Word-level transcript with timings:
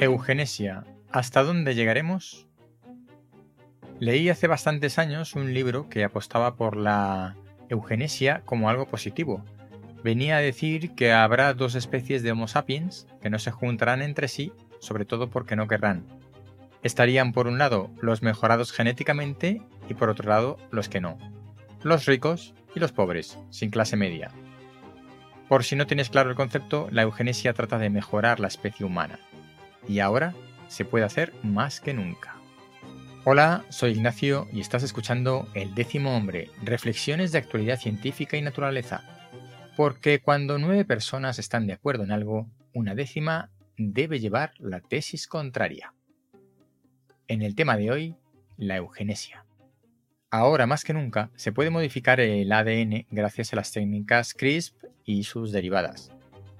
Eugenesia. 0.00 0.84
¿Hasta 1.10 1.42
dónde 1.42 1.74
llegaremos? 1.74 2.46
Leí 3.98 4.28
hace 4.28 4.46
bastantes 4.46 4.98
años 4.98 5.34
un 5.34 5.54
libro 5.54 5.88
que 5.88 6.04
apostaba 6.04 6.56
por 6.56 6.76
la 6.76 7.34
eugenesia 7.70 8.42
como 8.44 8.68
algo 8.68 8.86
positivo. 8.86 9.42
Venía 10.04 10.36
a 10.36 10.40
decir 10.40 10.94
que 10.94 11.12
habrá 11.14 11.54
dos 11.54 11.74
especies 11.74 12.22
de 12.22 12.30
Homo 12.30 12.46
sapiens 12.46 13.06
que 13.22 13.30
no 13.30 13.38
se 13.38 13.50
juntarán 13.50 14.02
entre 14.02 14.28
sí, 14.28 14.52
sobre 14.80 15.06
todo 15.06 15.30
porque 15.30 15.56
no 15.56 15.66
querrán. 15.66 16.04
Estarían 16.82 17.32
por 17.32 17.46
un 17.46 17.56
lado 17.56 17.90
los 18.02 18.20
mejorados 18.20 18.72
genéticamente 18.72 19.62
y 19.88 19.94
por 19.94 20.10
otro 20.10 20.28
lado 20.28 20.58
los 20.70 20.90
que 20.90 21.00
no. 21.00 21.16
Los 21.82 22.04
ricos 22.04 22.54
y 22.74 22.80
los 22.80 22.92
pobres, 22.92 23.38
sin 23.48 23.70
clase 23.70 23.96
media. 23.96 24.30
Por 25.48 25.64
si 25.64 25.74
no 25.74 25.86
tienes 25.86 26.10
claro 26.10 26.28
el 26.28 26.36
concepto, 26.36 26.88
la 26.90 27.02
eugenesia 27.02 27.54
trata 27.54 27.78
de 27.78 27.88
mejorar 27.88 28.40
la 28.40 28.48
especie 28.48 28.84
humana. 28.84 29.18
Y 29.88 30.00
ahora 30.00 30.34
se 30.68 30.84
puede 30.84 31.04
hacer 31.04 31.32
más 31.42 31.80
que 31.80 31.94
nunca. 31.94 32.36
Hola, 33.24 33.64
soy 33.70 33.92
Ignacio 33.92 34.46
y 34.52 34.60
estás 34.60 34.82
escuchando 34.82 35.48
El 35.54 35.74
décimo 35.74 36.16
hombre, 36.16 36.50
reflexiones 36.62 37.32
de 37.32 37.38
actualidad 37.38 37.78
científica 37.78 38.36
y 38.36 38.42
naturaleza. 38.42 39.02
Porque 39.76 40.20
cuando 40.20 40.58
nueve 40.58 40.84
personas 40.84 41.38
están 41.38 41.66
de 41.66 41.72
acuerdo 41.72 42.04
en 42.04 42.12
algo, 42.12 42.48
una 42.72 42.94
décima 42.94 43.50
debe 43.76 44.20
llevar 44.20 44.52
la 44.58 44.80
tesis 44.80 45.26
contraria. 45.26 45.92
En 47.28 47.42
el 47.42 47.54
tema 47.54 47.76
de 47.76 47.90
hoy, 47.90 48.16
la 48.56 48.76
eugenesia. 48.76 49.44
Ahora 50.30 50.66
más 50.66 50.84
que 50.84 50.92
nunca 50.92 51.30
se 51.36 51.52
puede 51.52 51.70
modificar 51.70 52.20
el 52.20 52.50
ADN 52.52 53.06
gracias 53.10 53.52
a 53.52 53.56
las 53.56 53.72
técnicas 53.72 54.34
CRISP 54.34 54.84
y 55.04 55.24
sus 55.24 55.52
derivadas. 55.52 56.15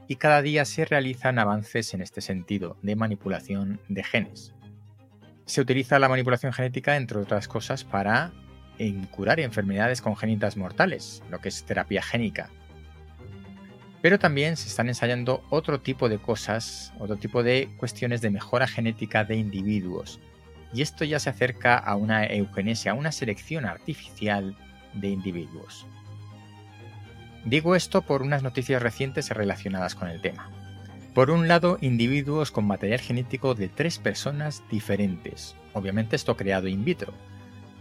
Y 0.08 0.16
cada 0.16 0.42
día 0.42 0.64
se 0.64 0.84
realizan 0.84 1.38
avances 1.38 1.92
en 1.94 2.00
este 2.00 2.20
sentido 2.20 2.76
de 2.82 2.96
manipulación 2.96 3.80
de 3.88 4.04
genes. 4.04 4.54
Se 5.46 5.60
utiliza 5.60 5.98
la 5.98 6.08
manipulación 6.08 6.52
genética, 6.52 6.96
entre 6.96 7.18
otras 7.18 7.48
cosas, 7.48 7.84
para 7.84 8.32
curar 9.10 9.40
enfermedades 9.40 10.02
congénitas 10.02 10.56
mortales, 10.56 11.22
lo 11.30 11.40
que 11.40 11.48
es 11.48 11.64
terapia 11.64 12.02
génica. 12.02 12.50
Pero 14.02 14.18
también 14.18 14.56
se 14.56 14.68
están 14.68 14.88
ensayando 14.88 15.42
otro 15.50 15.80
tipo 15.80 16.08
de 16.08 16.18
cosas, 16.18 16.92
otro 16.98 17.16
tipo 17.16 17.42
de 17.42 17.70
cuestiones 17.78 18.20
de 18.20 18.30
mejora 18.30 18.66
genética 18.68 19.24
de 19.24 19.36
individuos, 19.36 20.20
y 20.72 20.82
esto 20.82 21.04
ya 21.04 21.18
se 21.18 21.30
acerca 21.30 21.78
a 21.78 21.96
una 21.96 22.26
eugenesia, 22.26 22.92
a 22.92 22.94
una 22.94 23.12
selección 23.12 23.64
artificial 23.64 24.56
de 24.94 25.08
individuos. 25.08 25.86
Digo 27.46 27.76
esto 27.76 28.02
por 28.02 28.22
unas 28.22 28.42
noticias 28.42 28.82
recientes 28.82 29.30
relacionadas 29.30 29.94
con 29.94 30.08
el 30.08 30.20
tema. 30.20 30.50
Por 31.14 31.30
un 31.30 31.46
lado, 31.46 31.78
individuos 31.80 32.50
con 32.50 32.66
material 32.66 32.98
genético 32.98 33.54
de 33.54 33.68
tres 33.68 33.98
personas 33.98 34.64
diferentes, 34.68 35.54
obviamente 35.72 36.16
esto 36.16 36.36
creado 36.36 36.66
in 36.66 36.84
vitro. 36.84 37.14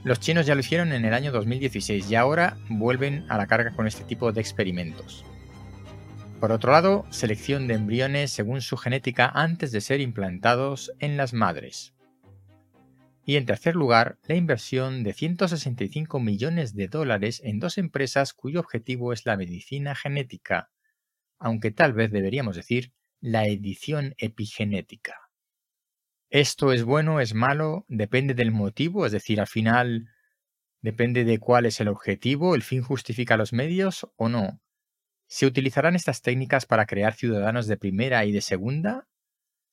Los 0.03 0.19
chinos 0.19 0.45
ya 0.45 0.53
lo 0.53 0.61
hicieron 0.61 0.93
en 0.93 1.03
el 1.03 1.15
año 1.15 1.31
2016 1.31 2.11
y 2.11 2.15
ahora 2.15 2.57
vuelven 2.69 3.25
a 3.27 3.37
la 3.37 3.47
carga 3.47 3.71
con 3.71 3.87
este 3.87 4.03
tipo 4.03 4.31
de 4.31 4.39
experimentos. 4.39 5.25
Por 6.39 6.51
otro 6.51 6.71
lado, 6.71 7.07
selección 7.09 7.65
de 7.65 7.73
embriones 7.73 8.29
según 8.29 8.61
su 8.61 8.77
genética 8.77 9.31
antes 9.33 9.71
de 9.71 9.81
ser 9.81 9.99
implantados 9.99 10.91
en 10.99 11.17
las 11.17 11.33
madres. 11.33 11.94
Y 13.27 13.37
en 13.37 13.47
tercer 13.47 13.75
lugar, 13.75 14.19
la 14.27 14.35
inversión 14.35 15.03
de 15.03 15.11
165 15.11 16.19
millones 16.19 16.75
de 16.75 16.87
dólares 16.87 17.41
en 17.43 17.59
dos 17.59 17.79
empresas 17.79 18.33
cuyo 18.33 18.59
objetivo 18.59 19.13
es 19.13 19.25
la 19.25 19.35
medicina 19.35 19.95
genética, 19.95 20.69
aunque 21.39 21.71
tal 21.71 21.93
vez 21.93 22.11
deberíamos 22.11 22.55
decir 22.55 22.93
la 23.21 23.47
edición 23.47 24.13
epigenética. 24.19 25.15
Esto 26.29 26.71
es 26.71 26.83
bueno, 26.83 27.19
es 27.19 27.33
malo, 27.33 27.85
depende 27.87 28.35
del 28.35 28.51
motivo, 28.51 29.07
es 29.07 29.11
decir, 29.11 29.39
al 29.39 29.47
final 29.47 30.07
depende 30.81 31.23
de 31.23 31.39
cuál 31.39 31.65
es 31.65 31.81
el 31.81 31.87
objetivo, 31.87 32.53
el 32.53 32.61
fin 32.61 32.83
justifica 32.83 33.37
los 33.37 33.53
medios 33.53 34.07
o 34.17 34.29
no. 34.29 34.61
¿Se 35.27 35.47
utilizarán 35.47 35.95
estas 35.95 36.21
técnicas 36.21 36.67
para 36.67 36.85
crear 36.85 37.15
ciudadanos 37.15 37.65
de 37.65 37.77
primera 37.77 38.23
y 38.25 38.31
de 38.31 38.41
segunda? 38.41 39.07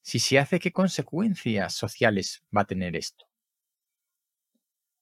Si 0.00 0.20
se 0.20 0.38
hace, 0.38 0.58
¿qué 0.58 0.72
consecuencias 0.72 1.74
sociales 1.74 2.42
va 2.56 2.62
a 2.62 2.66
tener 2.66 2.96
esto? 2.96 3.31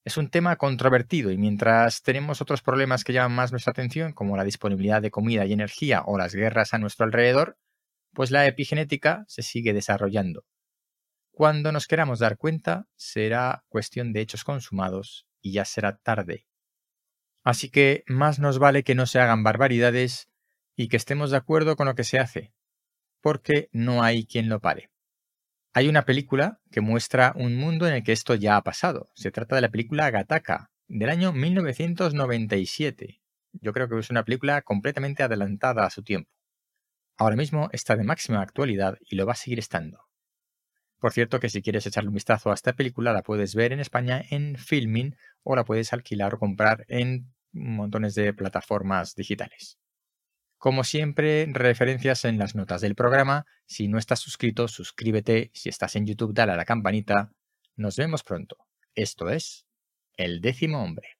Es 0.03 0.17
un 0.17 0.29
tema 0.29 0.55
controvertido 0.55 1.29
y 1.31 1.37
mientras 1.37 2.01
tenemos 2.01 2.41
otros 2.41 2.63
problemas 2.63 3.03
que 3.03 3.13
llaman 3.13 3.35
más 3.35 3.51
nuestra 3.51 3.71
atención, 3.71 4.13
como 4.13 4.35
la 4.35 4.43
disponibilidad 4.43 5.01
de 5.01 5.11
comida 5.11 5.45
y 5.45 5.53
energía 5.53 6.01
o 6.05 6.17
las 6.17 6.33
guerras 6.33 6.73
a 6.73 6.79
nuestro 6.79 7.05
alrededor, 7.05 7.57
pues 8.13 8.31
la 8.31 8.47
epigenética 8.47 9.23
se 9.27 9.43
sigue 9.43 9.73
desarrollando. 9.73 10.43
Cuando 11.31 11.71
nos 11.71 11.87
queramos 11.87 12.19
dar 12.19 12.37
cuenta, 12.37 12.87
será 12.95 13.63
cuestión 13.69 14.11
de 14.11 14.21
hechos 14.21 14.43
consumados 14.43 15.27
y 15.39 15.53
ya 15.53 15.65
será 15.65 15.97
tarde. 15.97 16.47
Así 17.43 17.69
que 17.69 18.03
más 18.07 18.39
nos 18.39 18.59
vale 18.59 18.83
que 18.83 18.95
no 18.95 19.05
se 19.05 19.19
hagan 19.19 19.43
barbaridades 19.43 20.29
y 20.75 20.87
que 20.87 20.97
estemos 20.97 21.31
de 21.31 21.37
acuerdo 21.37 21.75
con 21.75 21.87
lo 21.87 21.95
que 21.95 22.03
se 22.03 22.19
hace, 22.19 22.53
porque 23.21 23.69
no 23.71 24.03
hay 24.03 24.25
quien 24.25 24.49
lo 24.49 24.59
pare. 24.59 24.90
Hay 25.73 25.87
una 25.87 26.03
película 26.03 26.59
que 26.69 26.81
muestra 26.81 27.31
un 27.37 27.55
mundo 27.55 27.87
en 27.87 27.93
el 27.93 28.03
que 28.03 28.11
esto 28.11 28.35
ya 28.35 28.57
ha 28.57 28.61
pasado. 28.61 29.09
Se 29.15 29.31
trata 29.31 29.55
de 29.55 29.61
la 29.61 29.69
película 29.69 30.11
Gataka, 30.11 30.69
del 30.89 31.09
año 31.09 31.31
1997. 31.31 33.21
Yo 33.53 33.71
creo 33.71 33.87
que 33.87 33.97
es 33.97 34.09
una 34.09 34.25
película 34.25 34.61
completamente 34.63 35.23
adelantada 35.23 35.85
a 35.85 35.89
su 35.89 36.03
tiempo. 36.03 36.29
Ahora 37.17 37.37
mismo 37.37 37.69
está 37.71 37.95
de 37.95 38.03
máxima 38.03 38.41
actualidad 38.41 38.97
y 39.09 39.15
lo 39.15 39.25
va 39.25 39.31
a 39.31 39.37
seguir 39.37 39.59
estando. 39.59 39.99
Por 40.99 41.13
cierto 41.13 41.39
que 41.39 41.49
si 41.49 41.61
quieres 41.61 41.87
echarle 41.87 42.09
un 42.09 42.15
vistazo 42.15 42.51
a 42.51 42.53
esta 42.53 42.73
película 42.73 43.13
la 43.13 43.23
puedes 43.23 43.55
ver 43.55 43.71
en 43.71 43.79
España 43.79 44.21
en 44.29 44.57
Filmin 44.57 45.15
o 45.41 45.55
la 45.55 45.63
puedes 45.63 45.93
alquilar 45.93 46.35
o 46.35 46.39
comprar 46.39 46.83
en 46.89 47.33
montones 47.53 48.13
de 48.15 48.33
plataformas 48.33 49.15
digitales. 49.15 49.79
Como 50.61 50.83
siempre, 50.83 51.47
referencias 51.51 52.23
en 52.23 52.37
las 52.37 52.53
notas 52.53 52.81
del 52.81 52.93
programa. 52.93 53.47
Si 53.65 53.87
no 53.87 53.97
estás 53.97 54.19
suscrito, 54.19 54.67
suscríbete. 54.67 55.49
Si 55.55 55.69
estás 55.69 55.95
en 55.95 56.05
YouTube, 56.05 56.35
dale 56.35 56.51
a 56.51 56.55
la 56.55 56.65
campanita. 56.65 57.31
Nos 57.75 57.95
vemos 57.95 58.21
pronto. 58.21 58.57
Esto 58.93 59.31
es 59.31 59.65
El 60.17 60.39
décimo 60.39 60.83
hombre. 60.83 61.17